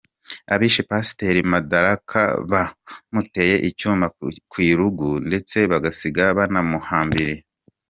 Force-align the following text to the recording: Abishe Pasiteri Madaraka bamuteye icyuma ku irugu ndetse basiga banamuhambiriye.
Abishe 0.53 0.81
Pasiteri 0.89 1.39
Madaraka 1.51 2.21
bamuteye 2.51 3.55
icyuma 3.69 4.05
ku 4.51 4.57
irugu 4.69 5.07
ndetse 5.27 5.57
basiga 5.71 6.23
banamuhambiriye. 6.37 7.35